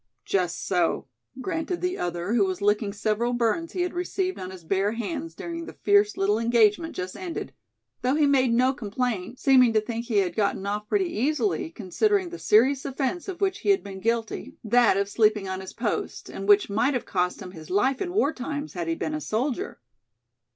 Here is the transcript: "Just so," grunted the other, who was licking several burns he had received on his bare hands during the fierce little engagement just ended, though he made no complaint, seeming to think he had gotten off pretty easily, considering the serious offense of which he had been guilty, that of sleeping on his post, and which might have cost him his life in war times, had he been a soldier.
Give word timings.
"Just 0.25 0.65
so," 0.65 1.05
grunted 1.41 1.79
the 1.79 1.95
other, 1.99 2.33
who 2.33 2.43
was 2.43 2.59
licking 2.59 2.91
several 2.91 3.33
burns 3.33 3.73
he 3.73 3.83
had 3.83 3.93
received 3.93 4.39
on 4.39 4.49
his 4.49 4.63
bare 4.63 4.93
hands 4.93 5.35
during 5.35 5.65
the 5.67 5.73
fierce 5.83 6.17
little 6.17 6.39
engagement 6.39 6.95
just 6.95 7.15
ended, 7.15 7.53
though 8.01 8.15
he 8.15 8.25
made 8.25 8.51
no 8.51 8.73
complaint, 8.73 9.37
seeming 9.39 9.73
to 9.73 9.79
think 9.79 10.05
he 10.05 10.17
had 10.17 10.35
gotten 10.35 10.65
off 10.65 10.89
pretty 10.89 11.05
easily, 11.05 11.69
considering 11.69 12.29
the 12.29 12.39
serious 12.39 12.83
offense 12.83 13.27
of 13.27 13.41
which 13.41 13.59
he 13.59 13.69
had 13.69 13.83
been 13.83 13.99
guilty, 13.99 14.55
that 14.63 14.97
of 14.97 15.07
sleeping 15.07 15.47
on 15.47 15.61
his 15.61 15.71
post, 15.73 16.29
and 16.31 16.49
which 16.49 16.67
might 16.67 16.95
have 16.95 17.05
cost 17.05 17.39
him 17.39 17.51
his 17.51 17.69
life 17.69 18.01
in 18.01 18.11
war 18.11 18.33
times, 18.33 18.73
had 18.73 18.87
he 18.87 18.95
been 18.95 19.13
a 19.13 19.21
soldier. 19.21 19.79